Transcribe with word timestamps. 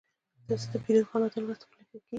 د 0.47 0.49
پیرود 0.83 1.09
خدمتونه 1.11 1.45
ورځ 1.45 1.57
تر 1.61 1.65
بلې 1.69 1.79
ښه 1.79 1.85
کېږي. 1.99 2.07